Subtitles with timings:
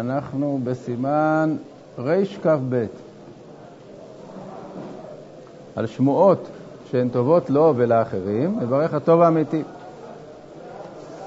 [0.00, 1.56] אנחנו בסימן
[1.98, 2.84] רכ"ב,
[5.76, 6.48] על שמועות
[6.90, 9.62] שהן טובות לו ולאחרים, מברך הטוב האמיתי.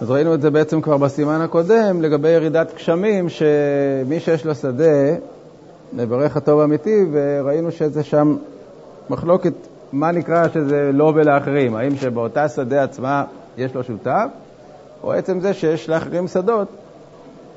[0.01, 5.15] אז ראינו את זה בעצם כבר בסימן הקודם, לגבי ירידת גשמים, שמי שיש לו שדה,
[5.93, 8.38] מברך הטוב האמיתי, וראינו שזה שם
[9.09, 9.54] מחלוקת
[9.93, 13.23] מה נקרא שזה לו ולאחרים, האם שבאותה שדה עצמה
[13.57, 14.27] יש לו שותף,
[15.04, 16.68] או עצם זה שיש לאחרים שדות,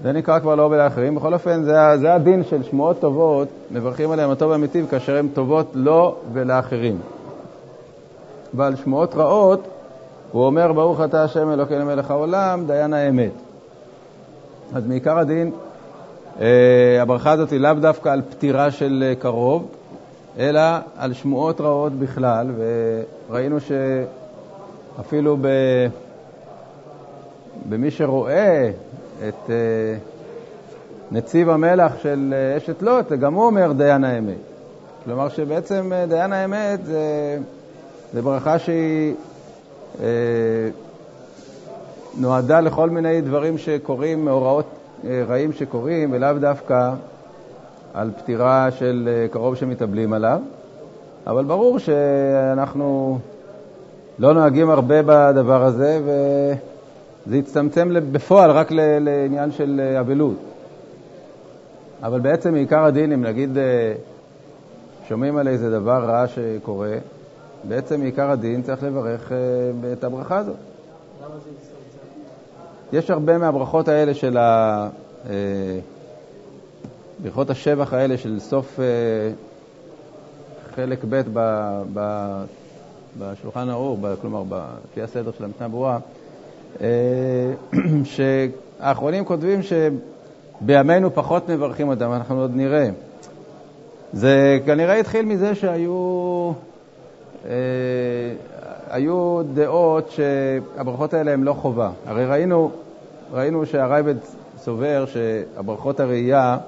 [0.03, 1.14] זה נקרא כבר לא ולאחרים.
[1.14, 5.71] בכל אופן, זה, זה הדין של שמועות טובות, מברכים עליהן הטוב האמיתי, כאשר הן טובות
[5.75, 6.99] לו ולאחרים.
[8.55, 9.68] ועל שמועות רעות,
[10.32, 13.32] הוא אומר, ברוך אתה השם אלוקינו מלך העולם, דיין האמת.
[14.75, 15.50] אז מעיקר הדין,
[16.41, 19.67] אה, הברכה הזאת היא לאו דווקא על פטירה של אה, קרוב,
[20.39, 20.61] אלא
[20.96, 22.46] על שמועות רעות בכלל,
[23.29, 25.49] וראינו שאפילו ב...
[27.69, 28.71] במי שרואה
[29.29, 29.54] את אה,
[31.10, 34.34] נציב המלח של אה, אשת לוט, גם הוא אומר דיין האמת.
[35.04, 37.38] כלומר שבעצם אה, דיין האמת זה,
[38.12, 39.14] זה ברכה שהיא
[42.18, 44.66] נועדה לכל מיני דברים שקורים, מאורעות
[45.28, 46.92] רעים שקורים, ולאו דווקא
[47.94, 50.40] על פטירה של קרוב שמתאבלים עליו.
[51.27, 53.18] אבל ברור שאנחנו
[54.18, 56.10] לא נוהגים הרבה בדבר הזה, ו...
[57.26, 60.36] זה הצטמצם בפועל רק לעניין של אה, אבלות.
[62.02, 63.92] אבל בעצם עיקר הדין, אם נגיד אה,
[65.08, 66.96] שומעים על איזה דבר רע שקורה,
[67.64, 70.56] בעצם עיקר הדין צריך לברך אה, את הברכה הזאת.
[72.92, 74.88] יש הרבה מהברכות האלה של ה...
[77.22, 78.80] ברכות השבח האלה של סוף
[80.74, 81.22] חלק ב'
[83.18, 84.42] בשולחן ערוך, כלומר,
[84.90, 85.98] לפי הסדר של המתנה ברורה,
[88.04, 92.88] שהאחרונים כותבים שבימינו פחות מברכים אותם, אנחנו עוד נראה.
[94.12, 96.52] זה כנראה התחיל מזה שהיו
[97.46, 97.50] אה,
[98.90, 101.90] היו דעות שהברכות האלה הן לא חובה.
[102.06, 102.70] הרי ראינו,
[103.33, 104.14] ראינו שהרייבד
[104.58, 106.58] סובר שהברכות הראייה,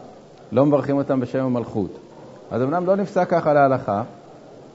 [0.52, 1.98] לא מברכים אותם בשם המלכות.
[2.50, 4.02] אז אמנם לא נפסק ככה להלכה,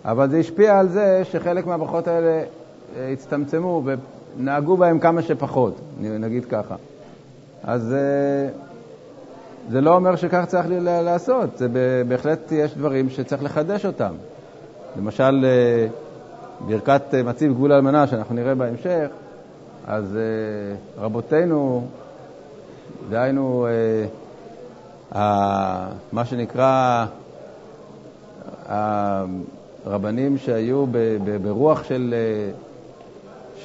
[0.06, 2.44] אבל זה השפיע על זה שחלק מהברכות האלה
[2.98, 3.82] אה, הצטמצמו
[4.38, 6.76] נהגו בהם כמה שפחות, נגיד ככה.
[7.64, 8.50] אז אה,
[9.70, 11.68] זה לא אומר שכך צריך לעשות, זה
[12.08, 14.14] בהחלט יש דברים שצריך לחדש אותם.
[14.98, 15.88] למשל, אה,
[16.68, 19.08] ברכת אה, מציב גבול אלמנה, שאנחנו נראה בהמשך,
[19.88, 20.18] אז
[20.98, 21.88] רבותינו,
[23.10, 23.68] דהיינו,
[26.12, 27.06] מה שנקרא
[29.86, 30.86] הרבנים שהיו
[31.42, 32.14] ברוח של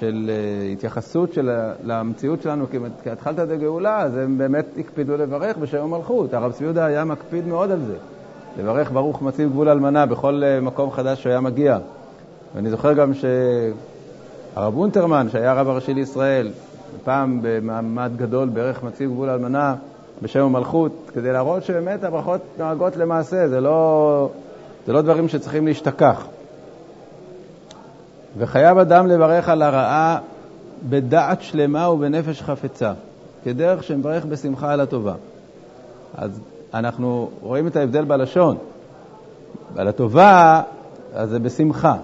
[0.02, 1.50] של אה, התייחסות של,
[1.84, 2.66] למציאות שלנו
[3.04, 6.34] כהתחלת הגאולה, אז הם באמת הקפידו לברך בשם המלכות.
[6.34, 7.94] הרב צבי יהודה היה מקפיד מאוד על זה,
[8.58, 11.78] לברך ברוך מציב גבול אלמנה בכל אה, מקום חדש שהוא היה מגיע.
[12.54, 16.50] ואני זוכר גם שהרב אונטרמן, שהיה הרב הראשי לישראל,
[17.04, 19.74] פעם במעמד גדול בערך מציב גבול אלמנה
[20.22, 24.30] בשם המלכות, כדי להראות שבאמת הברכות נוהגות למעשה, זה לא,
[24.86, 26.26] זה לא דברים שצריכים להשתכח.
[28.38, 30.18] וחייב אדם לברך על הרעה
[30.88, 32.92] בדעת שלמה ובנפש חפצה,
[33.44, 35.14] כדרך שמברך בשמחה על הטובה.
[36.14, 36.40] אז
[36.74, 38.56] אנחנו רואים את ההבדל בלשון.
[39.76, 40.62] על הטובה,
[41.14, 41.96] אז זה בשמחה.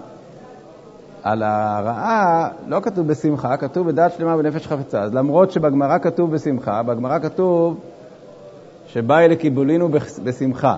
[1.23, 5.01] על הרעה לא כתוב בשמחה, כתוב בדעת שלמה ובנפש חפצה.
[5.01, 7.79] אז למרות שבגמרא כתוב בשמחה, בגמרא כתוב
[8.87, 9.89] שבאי לקיבולינו
[10.23, 10.75] בשמחה.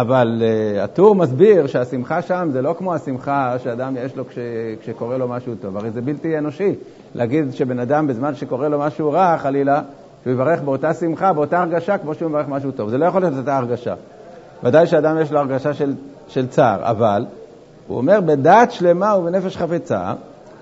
[0.00, 4.38] אבל uh, הטור מסביר שהשמחה שם זה לא כמו השמחה שאדם יש לו כש,
[4.80, 5.76] כשקורה לו משהו טוב.
[5.76, 6.74] הרי זה בלתי אנושי
[7.14, 9.82] להגיד שבן אדם בזמן שקורה לו משהו רע, חלילה,
[10.22, 12.90] שהוא יברך באותה שמחה, באותה הרגשה, כמו שהוא מברך משהו טוב.
[12.90, 13.94] זה לא יכול להיות אותה הרגשה.
[14.64, 15.94] ודאי שאדם יש לו הרגשה של,
[16.28, 17.26] של צער, אבל
[17.86, 20.12] הוא אומר בדעת שלמה ובנפש חפצה,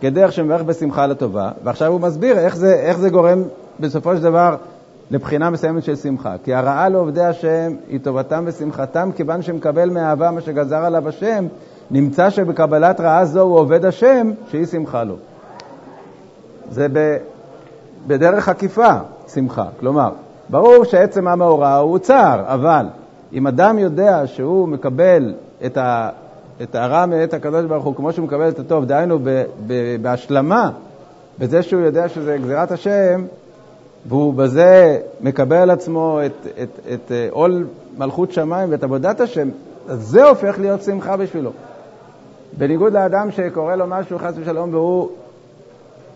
[0.01, 3.43] כדרך שמברך בשמחה לטובה, ועכשיו הוא מסביר איך זה, איך זה גורם
[3.81, 4.57] בסופו של דבר
[5.13, 6.35] לבחינה מסוימת של שמחה.
[6.45, 11.47] כי הרעה לעובדי השם היא טובתם ושמחתם, כיוון שמקבל מאהבה מה שגזר עליו השם,
[11.91, 15.17] נמצא שבקבלת רעה זו הוא עובד השם, שהיא שמחה לו.
[16.71, 17.17] זה ב,
[18.07, 18.93] בדרך עקיפה
[19.35, 19.67] שמחה.
[19.81, 20.11] כלומר,
[20.49, 22.87] ברור שעצם המאורע הוא צער, אבל
[23.33, 25.35] אם אדם יודע שהוא מקבל
[25.67, 26.09] את, ה,
[26.63, 30.71] את הרע מאת הקדוש ברוך הוא כמו שהוא מקבל את הטוב, דהיינו ב, ב, בהשלמה,
[31.39, 33.25] בזה שהוא יודע שזה גזירת השם,
[34.07, 36.19] והוא בזה מקבל על עצמו
[36.93, 37.67] את, אה, עול
[37.99, 39.49] מלכות שמיים ואת עבודת השם,
[39.87, 41.51] זה הופך להיות שמחה בשבילו.
[42.59, 45.09] בניגוד לאדם שקורה לו משהו, חס ושלום, והוא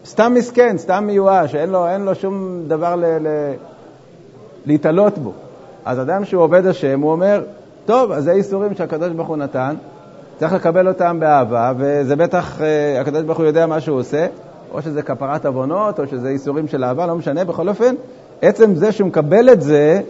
[0.07, 3.53] סתם מסכן, סתם מיואש, אין לו, אין לו שום דבר ל, ל,
[4.67, 5.33] להתעלות בו.
[5.85, 7.43] אז אדם שהוא עובד השם, הוא אומר,
[7.87, 9.75] טוב, אז זה איסורים שהקדוש ברוך הוא נתן,
[10.39, 14.27] צריך לקבל אותם באהבה, וזה בטח, אה, הקדוש ברוך הוא יודע מה שהוא עושה,
[14.73, 17.95] או שזה כפרת עוונות, או שזה איסורים של אהבה, לא משנה, בכל אופן,
[18.43, 20.01] עצם זה שהוא מקבל את זה,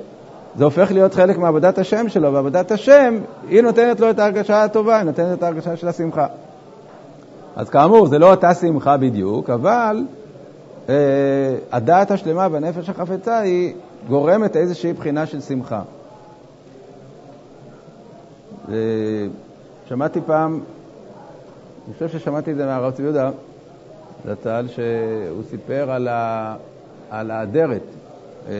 [0.56, 3.18] זה הופך להיות חלק מעבודת השם שלו, ועבודת השם,
[3.48, 6.26] היא נותנת לו את ההרגשה הטובה, היא נותנת את ההרגשה של השמחה.
[7.56, 10.04] אז כאמור, זה לא אותה שמחה בדיוק, אבל
[10.88, 10.94] אה,
[11.72, 13.74] הדעת השלמה והנפש החפצה היא
[14.08, 15.82] גורמת איזושהי בחינה של שמחה.
[18.68, 18.74] אה,
[19.88, 20.60] שמעתי פעם,
[21.84, 23.30] אני חושב ששמעתי את זה מהרב צבי יהודה,
[24.24, 26.54] זצ"ל, שהוא סיפר על, ה,
[27.10, 27.82] על האדרת,
[28.48, 28.54] אה,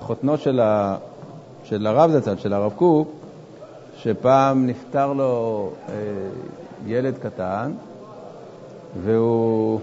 [0.00, 0.96] חותנו של, ה,
[1.64, 3.08] של הרב זצ"ל, של הרב קוק,
[3.96, 5.94] שפעם נפטר לו אה,
[6.86, 7.72] ילד קטן,
[9.02, 9.80] והוא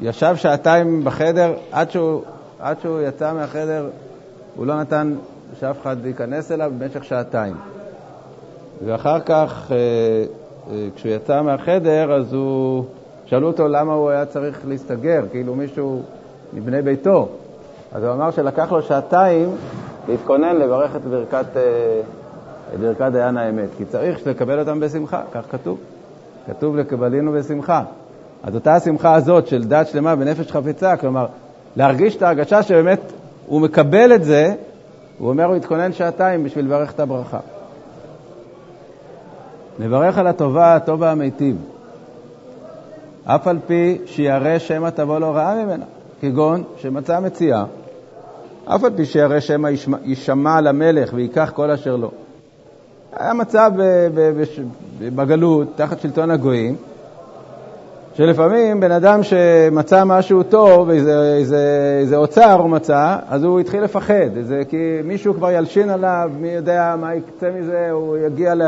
[0.00, 2.22] ישב שעתיים בחדר, עד שהוא,
[2.60, 3.88] עד שהוא יצא מהחדר,
[4.56, 5.14] הוא לא נתן
[5.60, 7.54] שאף אחד ייכנס אליו במשך שעתיים.
[8.84, 12.84] ואחר כך, אה, כשהוא יצא מהחדר, אז הוא...
[13.28, 16.02] שאלו אותו למה הוא היה צריך להסתגר, כאילו מישהו
[16.52, 17.28] מבני ביתו.
[17.92, 19.50] אז הוא אמר שלקח לו שעתיים
[20.08, 22.00] להתכונן לברך את ברכת, אה,
[22.74, 25.78] את ברכת דיין האמת, כי צריך לקבל אותם בשמחה, כך כתוב.
[26.46, 27.82] כתוב לקבלינו בשמחה.
[28.42, 31.26] אז אותה השמחה הזאת של דת שלמה ונפש חפצה, כלומר,
[31.76, 33.00] להרגיש את ההרגשה שבאמת
[33.46, 34.54] הוא מקבל את זה,
[35.18, 37.38] הוא אומר, הוא התכונן שעתיים בשביל לברך את הברכה.
[39.78, 41.56] נברך על הטובה, הטוב והמיטיב,
[43.30, 45.84] אף על פי שירא שמא תבוא לו רעה ממנה,
[46.20, 47.64] כגון שמצא מציאה,
[48.64, 49.68] אף על פי שירא שמא
[50.04, 52.10] יישמע למלך וייקח כל אשר לו.
[53.16, 53.70] היה מצב
[55.00, 56.76] בגלות, תחת שלטון הגויים,
[58.14, 63.82] שלפעמים בן אדם שמצא משהו טוב, איזה, איזה, איזה אוצר הוא מצא, אז הוא התחיל
[63.82, 68.62] לפחד, איזה, כי מישהו כבר ילשין עליו, מי יודע מה יקצה מזה, הוא יגיע ל,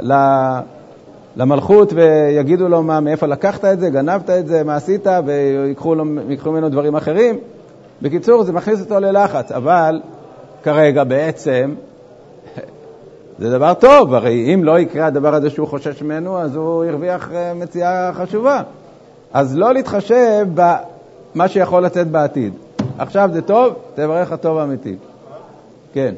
[0.00, 0.12] ל,
[1.36, 5.94] למלכות ויגידו לו מה, מאיפה לקחת את זה, גנבת את זה, מה עשית, ויקחו
[6.52, 7.38] ממנו דברים אחרים.
[8.02, 10.00] בקיצור, זה מכניס אותו ללחץ, אבל
[10.62, 11.74] כרגע בעצם
[13.38, 17.30] זה דבר טוב, הרי אם לא יקרה הדבר הזה שהוא חושש ממנו, אז הוא הרוויח
[17.34, 18.62] אה, מציאה חשובה.
[19.32, 22.52] אז לא להתחשב במה שיכול לצאת בעתיד.
[22.98, 24.96] עכשיו זה טוב, תברך הטוב האמיתי.
[25.92, 26.14] כן.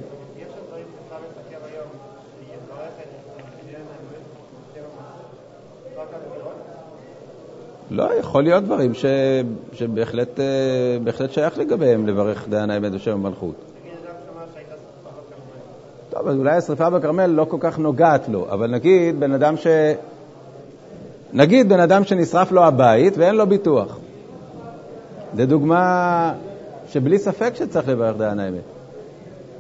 [7.91, 9.05] לא, יכול להיות דברים ש...
[9.73, 13.55] שבהחלט אה, שייך לגביהם לברך דיין האמת בשם המלכות.
[16.11, 19.67] טוב, אז אולי השרפה בכרמל לא כל כך נוגעת לו, אבל נגיד בן אדם ש...
[21.33, 23.99] נגיד בן אדם שנשרף לו הבית ואין לו ביטוח.
[25.37, 26.33] זו דוגמה
[26.89, 28.61] שבלי ספק שצריך לברך דיין האמת.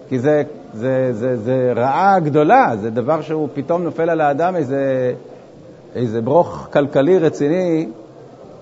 [0.08, 0.42] כי זה,
[0.74, 5.14] זה, זה, זה רעה גדולה, זה דבר שהוא פתאום נופל על האדם, איזה,
[5.94, 7.88] איזה ברוך כלכלי רציני,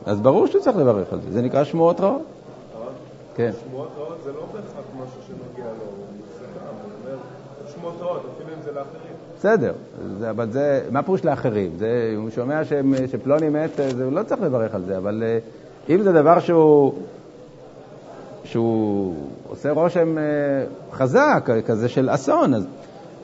[0.06, 1.32] אז ברור שהוא צריך לברך על זה.
[1.32, 2.22] זה נקרא שמועות רעות.
[3.34, 3.50] כן.
[3.64, 6.02] שמועות רעות זה לא בהכרח משהו שנוגע לו,
[7.74, 9.12] שמועות רעות, אפילו אם זה לאחרים.
[9.38, 9.72] בסדר,
[10.18, 11.70] זה, אבל זה, מה פירוש לאחרים?
[11.78, 12.60] זה, הוא שומע
[13.10, 15.38] שפלוני מת, זה, הוא לא צריך לברך על זה, אבל אה,
[15.94, 16.92] אם זה דבר שהוא,
[18.44, 19.14] שהוא
[19.48, 20.22] עושה רושם אה,
[20.92, 22.66] חזק, כזה של אסון, אז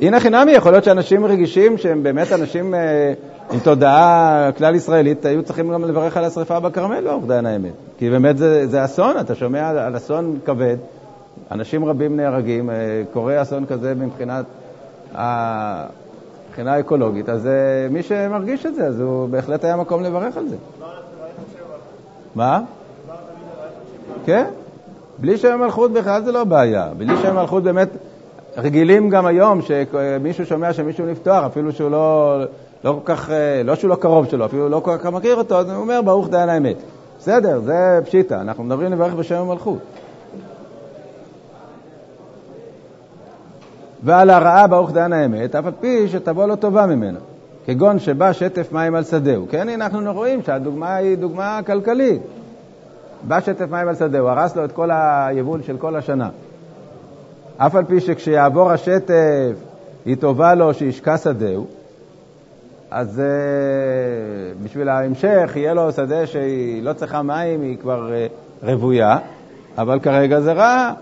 [0.00, 3.12] הנה חינמי, יכול להיות שאנשים רגישים, שהם באמת אנשים אה,
[3.50, 7.72] עם תודעה כלל ישראלית, היו צריכים גם לברך על השרפה בכרמל לאורך דיין האמת.
[7.98, 10.76] כי באמת זה, זה אסון, אתה שומע על אסון כבד,
[11.50, 12.70] אנשים רבים נהרגים,
[13.12, 14.44] קורה אסון כזה מבחינת
[16.58, 20.48] מבחינה אקולוגית, אז uh, מי שמרגיש את זה, אז הוא בהחלט היה מקום לברך על
[20.48, 20.56] זה.
[22.34, 22.60] מה?
[24.24, 24.44] כן,
[25.18, 26.88] בלי שם מלכות בכלל זה לא בעיה.
[26.96, 27.88] בלי שם מלכות באמת,
[28.58, 32.38] רגילים גם היום שמישהו שומע שמישהו נפטר, אפילו שהוא לא,
[32.84, 35.58] לא כל כך, אה, לא שהוא לא קרוב שלו, אפילו לא כל כך מכיר אותו,
[35.58, 36.76] אז הוא אומר, ברוך דיין האמת.
[37.18, 39.78] בסדר, זה פשיטה, אנחנו מדברים לברך בשם המלכות.
[44.02, 47.18] ועל הרעה ברוך דיין האמת, אף על פי שתבוא לו טובה ממנו.
[47.66, 49.46] כגון שבא שטף מים על שדהו.
[49.50, 52.22] כן, הנה אנחנו רואים שהדוגמה היא דוגמה כלכלית.
[53.22, 56.28] בא שטף מים על שדהו, הרס לו את כל היבול של כל השנה.
[57.60, 59.54] אף על פי שכשיעבור השטף
[60.04, 61.66] היא טובה לו שישקע שדהו,
[62.90, 69.18] אז uh, בשביל ההמשך יהיה לו שדה שהיא לא צריכה מים, היא כבר uh, רוויה,
[69.78, 70.92] אבל כרגע זה רע,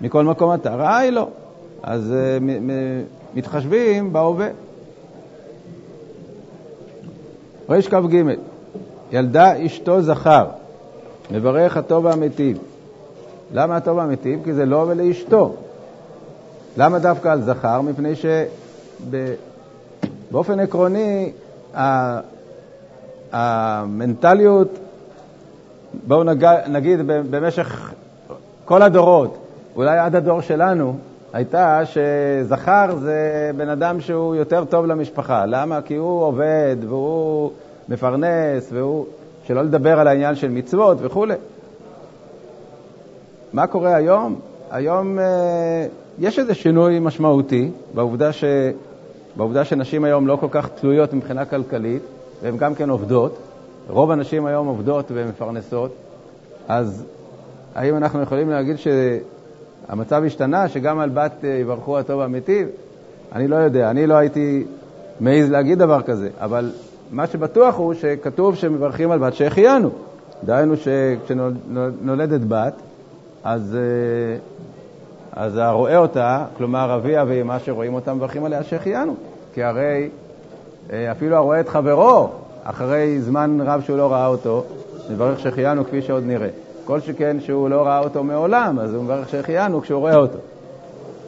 [0.00, 1.28] מכל מקום אתה רעה היא לא.
[1.82, 2.42] אז uh,
[3.34, 4.48] מתחשבים בהווה.
[7.68, 8.22] כ"ג,
[9.12, 10.46] ילדה אשתו זכר,
[11.30, 12.58] מברך הטוב והמיטיב.
[13.52, 14.44] למה הטוב והמיטיב?
[14.44, 15.54] כי זה לו ולאשתו.
[16.76, 17.80] למה דווקא על זכר?
[17.80, 18.12] מפני
[20.30, 21.32] שבאופן עקרוני
[23.32, 24.78] המנטליות,
[26.06, 26.22] בואו
[26.68, 27.92] נגיד במשך
[28.64, 29.38] כל הדורות,
[29.76, 30.96] אולי עד הדור שלנו,
[31.32, 35.46] הייתה שזכר זה בן אדם שהוא יותר טוב למשפחה.
[35.46, 35.82] למה?
[35.82, 37.50] כי הוא עובד והוא
[37.88, 39.06] מפרנס, והוא...
[39.46, 41.34] שלא לדבר על העניין של מצוות וכולי.
[43.52, 44.40] מה קורה היום?
[44.70, 45.86] היום אה,
[46.18, 48.44] יש איזה שינוי משמעותי בעובדה, ש,
[49.36, 52.02] בעובדה שנשים היום לא כל כך תלויות מבחינה כלכלית,
[52.42, 53.38] והן גם כן עובדות.
[53.88, 55.90] רוב הנשים היום עובדות ומפרנסות,
[56.68, 57.04] אז
[57.74, 62.64] האם אנחנו יכולים להגיד שהמצב השתנה, שגם על בת אה, יברכו הטוב האמיתי?
[63.32, 64.64] אני לא יודע, אני לא הייתי
[65.20, 66.70] מעז להגיד דבר כזה, אבל
[67.10, 69.90] מה שבטוח הוא שכתוב שמברכים על בת שהחיינו.
[70.44, 72.74] דהיינו שכשנולדת בת,
[73.44, 74.38] אז, אה,
[75.36, 79.14] אז הרואה אותה, כלומר אביה ואמה שרואים אותה, מברכים עליה שהחיינו.
[79.54, 80.08] כי הרי
[80.92, 82.28] אה, אפילו הרואה את חברו,
[82.64, 84.64] אחרי זמן רב שהוא לא ראה אותו,
[85.10, 86.48] מברך שהחיינו כפי שעוד נראה.
[86.84, 90.38] כל שכן שהוא לא ראה אותו מעולם, אז הוא מברך שהחיינו כשהוא רואה אותו.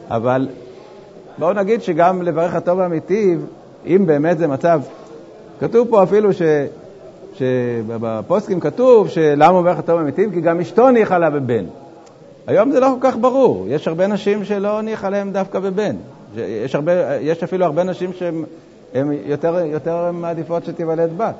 [0.09, 0.47] אבל
[1.37, 3.45] בואו נגיד שגם לברך הטוב והמיטיב,
[3.85, 4.81] אם באמת זה מצב
[5.59, 6.41] כתוב פה אפילו ש...
[7.33, 10.31] שבפוסקים כתוב שלמה מברך הטוב אמיתים?
[10.31, 11.65] כי גם אשתו ניחא לה בבן.
[12.47, 13.65] היום זה לא כל כך ברור.
[13.67, 15.95] יש הרבה נשים שלא ניחא להם דווקא בבן.
[16.35, 18.43] יש, הרבה, יש אפילו הרבה נשים שהן
[19.25, 21.35] יותר, יותר מעדיפות שתיוולד בת.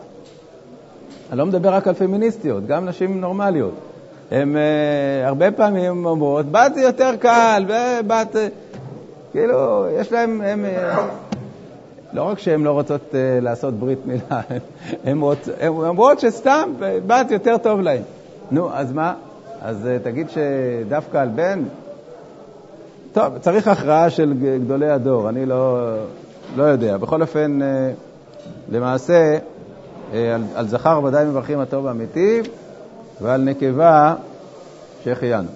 [1.29, 3.73] אני לא מדבר רק על פמיניסטיות, גם נשים נורמליות.
[4.31, 8.35] הן uh, הרבה פעמים אומרות, בת זה יותר קל, ובת...
[8.35, 8.37] Uh,
[9.31, 10.41] כאילו, יש להם...
[10.41, 10.99] הם, uh,
[12.13, 14.41] לא רק שהן לא רוצות uh, לעשות ברית מילה,
[15.05, 15.21] הן
[15.67, 16.73] אומרות שסתם
[17.07, 18.01] בת יותר טוב להן.
[18.51, 19.13] נו, אז מה?
[19.61, 21.63] אז uh, תגיד שדווקא על בן?
[23.13, 25.89] טוב, צריך הכרעה של גדולי הדור, אני לא,
[26.55, 26.97] לא יודע.
[26.97, 27.63] בכל אופן, uh,
[28.71, 32.45] למעשה, uh, על, על זכר ודאי מברכים הטוב והמיטיב,
[33.21, 34.15] ועל נקבה
[35.03, 35.49] שהחיינו.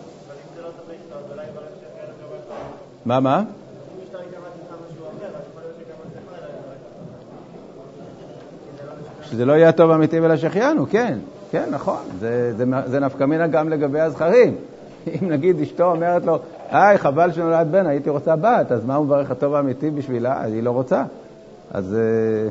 [3.06, 3.44] מה, מה?
[9.32, 11.18] שזה לא יהיה הטוב האמיתי ולא שהחיינו, כן,
[11.52, 14.56] כן, נכון, זה, זה, זה נפקא מינה גם לגבי הזכרים.
[15.08, 16.40] אם נגיד אשתו אומרת לו,
[16.70, 20.44] היי, חבל שנולד בן, הייתי רוצה בת, אז מה הוא מברך הטוב האמיתי בשבילה?
[20.44, 21.04] היא לא רוצה.
[21.72, 22.50] אז אה,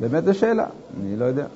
[0.00, 0.66] באמת זו שאלה,
[1.00, 1.46] אני לא יודע.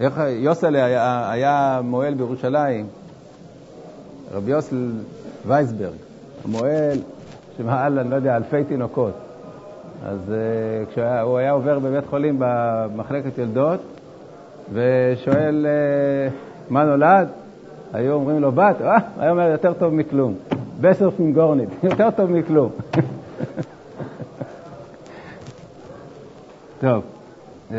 [0.00, 2.86] איך יוסלה היה, היה מוהל בירושלים,
[4.32, 4.92] רבי יוסל
[5.46, 5.96] וייסברג,
[6.44, 6.98] המוהל
[7.56, 9.14] שמעל, אני לא יודע, אלפי תינוקות.
[10.06, 10.32] אז uh,
[10.90, 13.80] כשהוא היה עובר בבית חולים במחלקת ילדות
[14.72, 16.32] ושואל uh,
[16.70, 17.28] מה נולד,
[17.92, 20.34] היו אומרים לו בת, אה, היה אומר יותר טוב מכלום.
[20.80, 22.70] בסר פינגורנית, יותר טוב מכלום.
[26.80, 27.02] טוב,
[27.72, 27.76] אה,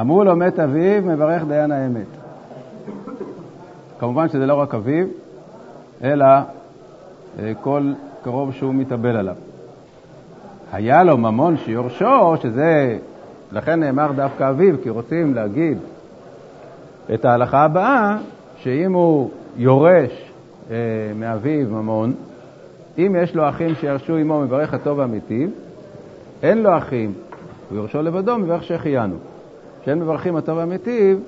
[0.00, 2.06] אמרו לו מת אביו, מברך דיין האמת.
[3.98, 5.06] כמובן שזה לא רק אביו,
[6.02, 6.42] אלא אה,
[7.62, 7.92] כל
[8.22, 9.36] קרוב שהוא מתאבל עליו.
[10.72, 12.98] היה לו ממון שיורשו, שזה,
[13.52, 15.78] לכן נאמר דווקא אביו, כי רוצים להגיד
[17.14, 18.16] את ההלכה הבאה,
[18.56, 20.30] שאם הוא יורש
[20.70, 20.76] אה,
[21.16, 22.14] מאביו ממון,
[22.98, 25.50] אם יש לו אחים שירשו עמו, מברך הטוב והמיטיב,
[26.42, 27.12] אין לו אחים,
[27.70, 29.16] הוא יורשו לבדו, מברך שהחיינו.
[29.84, 31.20] שאין מברכים הטוב והמיטיב,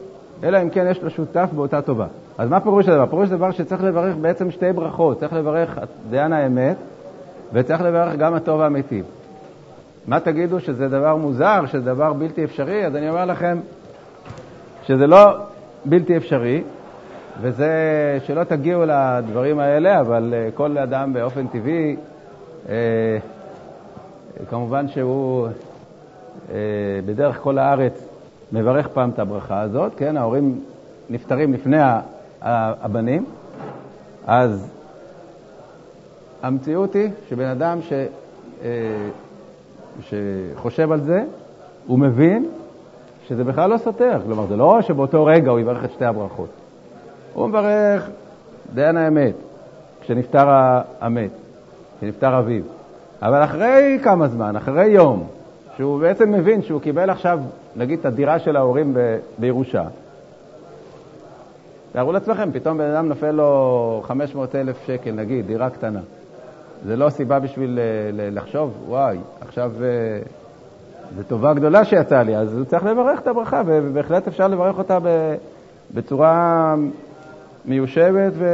[0.43, 2.07] אלא אם כן יש לו שותף באותה טובה.
[2.41, 3.07] אז מה פירוש הדבר?
[3.07, 5.79] פירוש הדבר שצריך לברך בעצם שתי ברכות, צריך לברך
[6.11, 6.77] דיין האמת
[7.53, 9.03] וצריך לברך גם הטוב האמיתי.
[10.07, 12.87] מה תגידו, שזה דבר מוזר, שזה דבר בלתי אפשרי?
[12.87, 13.59] אז אני אומר לכם
[14.83, 15.37] שזה לא
[15.85, 16.63] בלתי אפשרי,
[17.41, 17.71] וזה
[18.25, 21.97] שלא תגיעו לדברים האלה, אבל אה, כל אדם באופן טבעי,
[22.69, 22.75] אה,
[24.51, 25.49] כמובן שהוא
[26.53, 26.57] אה,
[27.07, 28.09] בדרך כל הארץ
[28.53, 30.61] מברך פעם את הברכה הזאת, כן, ההורים
[31.11, 31.79] נפטרים לפני
[32.43, 33.25] הבנים,
[34.27, 34.71] אז
[36.43, 37.93] המציאות היא שבן אדם ש,
[38.63, 39.09] אה,
[40.03, 41.25] שחושב על זה,
[41.87, 42.47] הוא מבין
[43.27, 44.21] שזה בכלל לא סותר.
[44.27, 46.49] כלומר, זה לא שבאותו רגע הוא יברך את שתי הברכות.
[47.35, 48.11] הוא מברך
[48.75, 49.35] דיין האמת,
[50.01, 50.49] כשנפטר
[51.01, 51.31] המת,
[51.99, 52.63] כשנפטר אביו.
[53.23, 55.25] אבל אחרי כמה זמן, אחרי יום,
[55.77, 57.41] שהוא בעצם מבין שהוא קיבל עכשיו,
[57.77, 58.97] נגיד, את הדירה של ההורים
[59.39, 59.85] בירושה,
[61.93, 66.01] תארו לעצמכם, פתאום בן אדם נופל לו 500 אלף שקל, נגיד, דירה קטנה.
[66.85, 69.89] זה לא סיבה בשביל אה, לחשוב, וואי, עכשיו, אה,
[71.17, 74.99] זו טובה גדולה שיצאה לי, אז הוא צריך לברך את הברכה, ובהחלט אפשר לברך אותה
[75.95, 76.75] בצורה
[77.65, 78.47] מיושבת ו...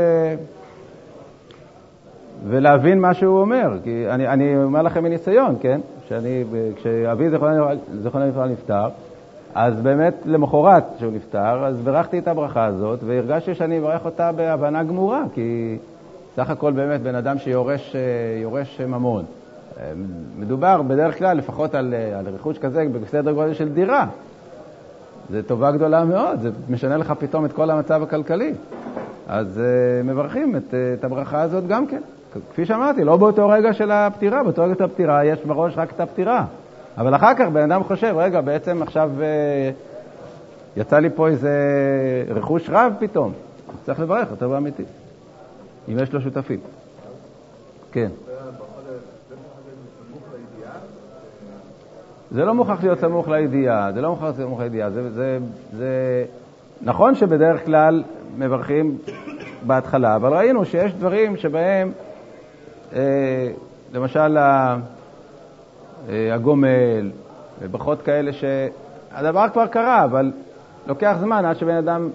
[2.48, 3.78] ולהבין מה שהוא אומר.
[3.84, 5.80] כי אני, אני אומר לכם מניסיון, כן?
[6.08, 6.44] שאני,
[6.76, 7.66] כשאבי זיכרונו
[8.04, 8.88] לברכה נפטר,
[9.54, 14.82] אז באמת למחרת שהוא נפטר, אז בירכתי את הברכה הזאת, והרגשתי שאני אברך אותה בהבנה
[14.82, 15.78] גמורה, כי
[16.36, 17.96] סך הכל באמת בן אדם שיורש
[18.80, 19.24] אה, ממון.
[19.80, 19.92] אה,
[20.38, 24.06] מדובר בדרך כלל לפחות על, אה, על רכוש כזה בסדר גודל של דירה.
[25.30, 28.52] זו טובה גדולה מאוד, זה משנה לך פתאום את כל המצב הכלכלי.
[29.28, 32.00] אז uh, מברכים את, uh, את הברכה הזאת גם כן.
[32.50, 36.00] כפי שאמרתי, לא באותו רגע של הפטירה, באותו רגע של הפטירה יש בראש רק את
[36.00, 36.44] הפטירה.
[36.98, 41.52] אבל אחר כך בן אדם חושב, רגע, בעצם עכשיו uh, יצא לי פה איזה
[42.28, 43.32] רכוש רב פתאום.
[43.86, 44.82] צריך לברך, יותר באמיתי,
[45.88, 46.60] אם יש לו שותפים.
[47.92, 48.08] כן.
[52.30, 54.90] זה לא מוכרח להיות סמוך לידיעה, זה לא מוכרח להיות סמוך לידיעה.
[54.90, 55.38] זה, זה,
[55.72, 56.24] זה
[56.82, 58.02] נכון שבדרך כלל
[58.38, 58.98] מברכים
[59.66, 61.92] בהתחלה, אבל ראינו שיש דברים שבהם,
[62.92, 63.48] אה,
[63.92, 64.76] למשל אה,
[66.08, 67.10] הגומל,
[67.62, 70.32] וברכות כאלה שהדבר כבר קרה, אבל
[70.86, 72.08] לוקח זמן עד שבן אדם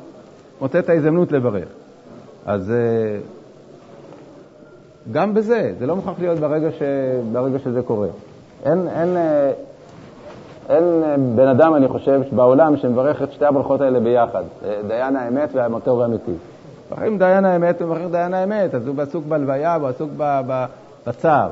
[0.62, 1.68] מוצא את ההזדמנות לברך.
[2.46, 3.20] אז אה,
[5.12, 6.82] גם בזה, זה לא מוכרח להיות ברגע, ש,
[7.32, 8.08] ברגע שזה קורה.
[8.66, 9.52] אין, אין, אה,
[10.70, 11.04] אין
[11.36, 14.44] בן אדם, אני חושב, בעולם שמברך את שתי הברכות האלה ביחד,
[14.88, 16.32] דיין האמת והמוטור האמיתי.
[16.92, 20.12] מברכים דיין האמת ומברכים דיין האמת, אז הוא עסוק בלוויה והוא עסוק
[21.08, 21.50] בצער.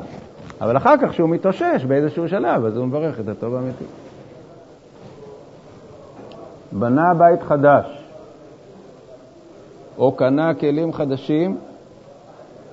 [0.62, 3.86] אבל אחר כך, כשהוא מתאושש באיזשהו שלב, אז הוא מברך את הטוב האמיתי.
[6.72, 7.86] בנה בית חדש
[9.98, 11.58] או קנה כלים חדשים,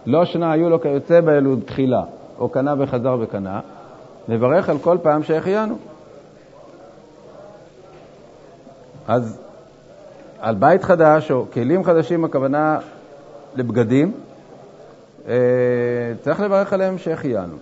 [0.06, 2.02] לא שנה היו לו כיוצא באלו תחילה,
[2.38, 3.60] או קנה וחזר וקנה,
[4.28, 5.76] נברך על כל פעם שהחיינו.
[9.08, 9.40] אז
[10.40, 12.78] על בית חדש או כלים חדשים, הכוונה
[13.54, 14.12] לבגדים,
[15.28, 15.34] אה,
[16.22, 17.56] צריך לברך עליהם שהחיינו.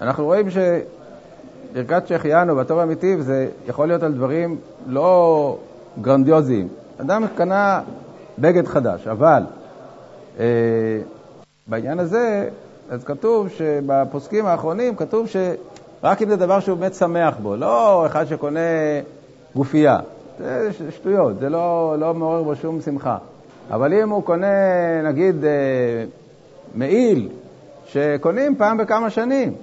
[0.00, 5.58] אנחנו רואים שברכת שהחיינו והטוב האמיתי, זה יכול להיות על דברים לא
[6.00, 6.68] גרנדיוזיים.
[7.00, 7.80] אדם קנה
[8.38, 9.42] בגד חדש, אבל
[10.40, 10.44] אה,
[11.66, 12.48] בעניין הזה,
[12.90, 18.24] אז כתוב שבפוסקים האחרונים, כתוב שרק אם זה דבר שהוא באמת שמח בו, לא אחד
[18.24, 18.60] שקונה
[19.54, 19.98] גופייה.
[20.38, 23.18] זה שטויות, זה לא, לא מעורר בו שום שמחה.
[23.70, 24.46] אבל אם הוא קונה,
[25.04, 25.50] נגיד, אה,
[26.74, 27.28] מעיל,
[27.86, 29.54] שקונים פעם בכמה שנים,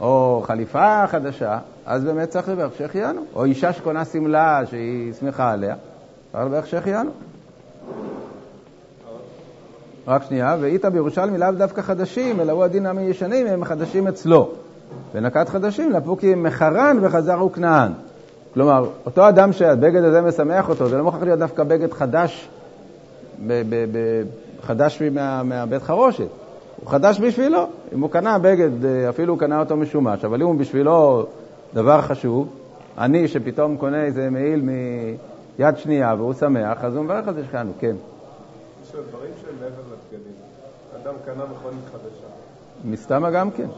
[0.00, 3.20] או חליפה חדשה, אז באמת צריך לברך שהחיינו.
[3.34, 5.74] או אישה שקונה שמלה שהיא שמחה עליה,
[6.32, 7.10] צריך לברך שהחיינו.
[10.06, 13.12] רק שנייה, ואיתה בירושלמי לאו דווקא חדשים, אלא הוא הדין עמי
[13.48, 14.50] הם חדשים אצלו.
[15.14, 17.92] ונקט חדשים לפוקי מחרן וחזר וכנען.
[18.54, 22.48] כלומר, אותו אדם שהבגד הזה משמח אותו, זה לא מוכרח להיות דווקא בגד חדש,
[24.62, 26.28] חדש מה, מהבית חרושת.
[26.80, 27.66] הוא חדש בשבילו.
[27.94, 31.26] אם הוא קנה בגד, אפילו הוא קנה אותו משומש, אבל אם הוא בשבילו
[31.74, 32.48] דבר חשוב,
[32.98, 34.60] אני שפתאום קונה איזה מעיל
[35.58, 37.96] מיד שנייה והוא שמח, אז הוא מברך על זה שכנו, כן.
[38.82, 40.32] יש דברים שהם מעבר לבגדים.
[41.02, 42.26] אדם קנה מכונית חדשה.
[42.84, 43.68] מסתמה גם כן.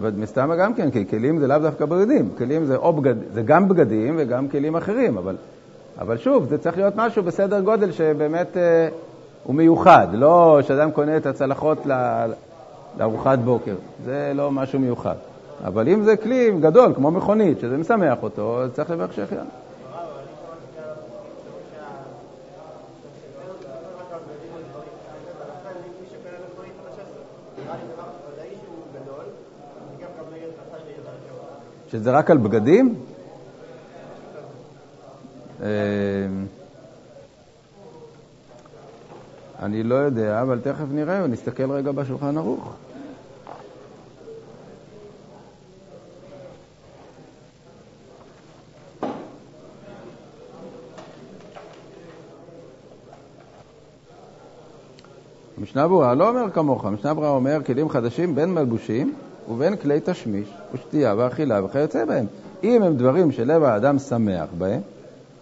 [0.00, 4.14] ומסתמה גם כן, כי כלים זה לאו דווקא בגדים, כלים זה, בגד, זה גם בגדים
[4.18, 5.36] וגם כלים אחרים, אבל,
[5.98, 8.88] אבל שוב, זה צריך להיות משהו בסדר גודל שבאמת אה,
[9.44, 11.78] הוא מיוחד, לא שאדם קונה את הצלחות
[12.96, 15.14] לארוחת בוקר, זה לא משהו מיוחד.
[15.64, 19.44] אבל אם זה כלי גדול, כמו מכונית, שזה משמח אותו, אז צריך לברך שהחיינו.
[31.88, 32.94] שזה רק על בגדים?
[35.62, 35.68] אה,
[39.64, 42.72] אני לא יודע, אבל תכף נראה, נסתכל רגע בשולחן ערוך.
[55.58, 59.14] משנה ברורה לא אומר כמוך, משנה ברורה אומר כלים חדשים בין מלבושים
[59.48, 62.26] ובין כלי תשמיש ושתייה ואכילה וכיוצא בהם.
[62.64, 64.80] אם הם דברים שלב האדם שמח בהם,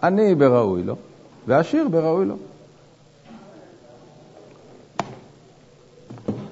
[0.03, 0.95] עני בראוי לו,
[1.47, 2.35] ועשיר בראוי לו.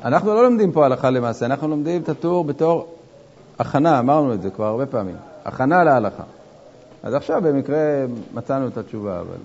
[0.06, 2.88] אנחנו לא לומדים פה הלכה למעשה, אנחנו לומדים את הטור בתור
[3.60, 6.24] הכנה, אמרנו את זה כבר הרבה פעמים, הכנה להלכה.
[7.04, 7.78] אז עכשיו במקרה
[8.34, 9.38] מצאנו את התשובה, אבל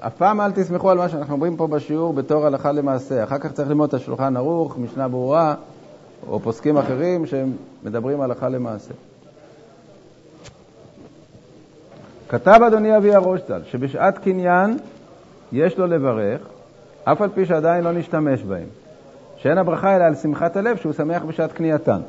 [0.00, 3.24] אף פעם אל תסמכו על מה שאנחנו אומרים פה בשיעור בתור הלכה למעשה.
[3.24, 5.54] אחר כך צריך ללמוד את השולחן ערוך, משנה ברורה,
[6.28, 7.52] או פוסקים אחרים שהם
[7.84, 8.94] מדברים הלכה למעשה.
[12.28, 14.78] כתב אדוני אבי הראש ז"ל שבשעת קניין
[15.52, 16.40] יש לו לברך,
[17.04, 18.83] אף על פי שעדיין לא נשתמש בהם.
[19.44, 22.00] שאין הברכה אלא על שמחת הלב שהוא שמח בשעת קנייתן.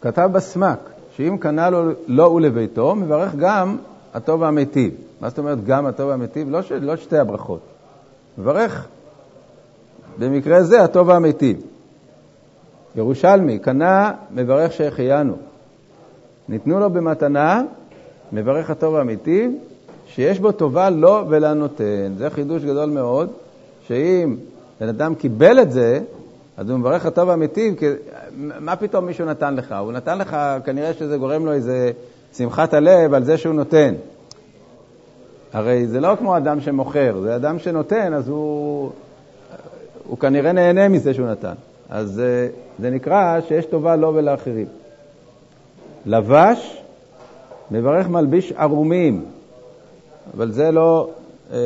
[0.00, 0.78] כתב בסמק,
[1.16, 3.76] שאם קנה לו, לו ולביתו, מברך גם
[4.14, 4.94] הטוב והמיטיב.
[5.20, 6.50] מה זאת אומרת גם הטוב והמיטיב?
[6.50, 7.60] לא, ש, לא שתי הברכות.
[8.38, 8.88] מברך
[10.18, 11.60] במקרה זה הטוב והמיטיב.
[12.96, 15.36] ירושלמי, קנה, מברך שהחיינו.
[16.48, 17.62] ניתנו לו במתנה,
[18.32, 19.52] מברך הטוב והמיטיב,
[20.06, 22.12] שיש בו טובה לו ולנותן.
[22.18, 23.32] זה חידוש גדול מאוד,
[23.88, 24.36] שאם
[24.80, 26.00] בן אדם קיבל את זה,
[26.56, 27.86] אז הוא מברך הטוב והמיטיב, כי
[28.36, 29.74] מה פתאום מישהו נתן לך?
[29.80, 31.90] הוא נתן לך, כנראה שזה גורם לו איזה
[32.36, 33.94] שמחת הלב על זה שהוא נותן.
[35.52, 38.90] הרי זה לא כמו אדם שמוכר, זה אדם שנותן, אז הוא,
[40.08, 41.54] הוא כנראה נהנה מזה שהוא נתן.
[41.90, 44.66] אז זה, זה נקרא שיש טובה לו ולאחרים.
[46.06, 46.82] לבש,
[47.70, 49.24] מברך מלביש ערומים,
[50.36, 51.10] אבל זה לא,
[51.52, 51.58] אה,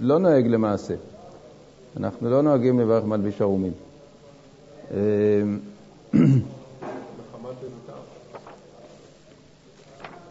[0.00, 0.94] לא נוהג למעשה.
[1.96, 3.72] אנחנו לא נוהגים לברך מלביש ערומים.
[4.94, 4.98] אה,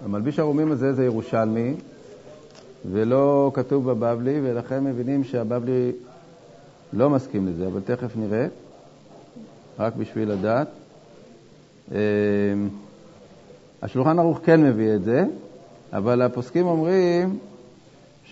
[0.05, 1.75] המלביש ערומים הזה זה ירושלמי,
[2.91, 5.91] ולא כתוב בבבלי, ולכן מבינים שהבבלי
[6.93, 8.47] לא מסכים לזה, אבל תכף נראה,
[9.79, 10.67] רק בשביל לדעת.
[11.91, 11.97] אה,
[13.81, 15.25] השולחן ערוך כן מביא את זה,
[15.93, 17.39] אבל הפוסקים אומרים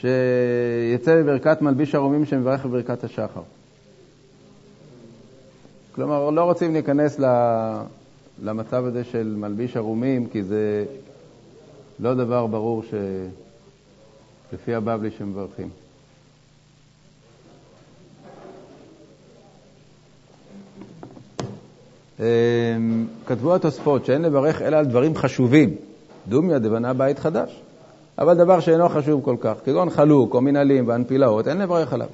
[0.02, 3.42] שיצא בברכת מלביש ערומים שמברך בברכת השחר.
[5.92, 7.20] כלומר, לא רוצים להיכנס
[8.44, 10.86] למצב הזה של מלביש ערומים, כי זה
[12.00, 12.84] לא דבר ברור
[14.50, 15.70] שלפי הבבלי שמברכים.
[22.20, 22.26] אמ,
[23.26, 25.76] כתבו התוספות שאין לברך אלא על דברים חשובים,
[26.28, 27.62] דומיה דבנה בית חדש.
[28.20, 32.08] אבל דבר שאינו חשוב כל כך, כגון חלוק או מנהלים והנפילאות, אין לברך עליו.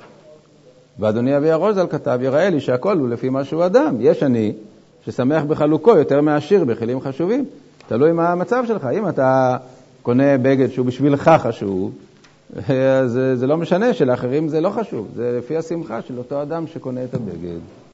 [0.99, 3.95] ואדוני אבי הרוזל כתב, יראה לי שהכל הוא לפי מה שהוא אדם.
[3.99, 4.53] יש אני
[5.05, 7.45] ששמח בחלוקו יותר מעשיר בכלים חשובים.
[7.87, 8.87] תלוי מה המצב שלך.
[8.93, 9.57] אם אתה
[10.01, 11.91] קונה בגד שהוא בשבילך חשוב,
[12.67, 15.07] אז זה לא משנה שלאחרים זה לא חשוב.
[15.15, 17.59] זה לפי השמחה של אותו אדם שקונה את הבגד.